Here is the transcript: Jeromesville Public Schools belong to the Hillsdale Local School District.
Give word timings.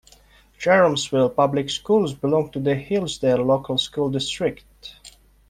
Jeromesville 0.59 1.29
Public 1.35 1.69
Schools 1.69 2.15
belong 2.15 2.49
to 2.53 2.59
the 2.59 2.73
Hillsdale 2.73 3.45
Local 3.45 3.77
School 3.77 4.09
District. 4.09 4.95